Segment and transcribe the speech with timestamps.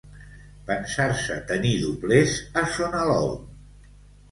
[0.69, 3.31] Pensar-se tenir doblers a son Alou.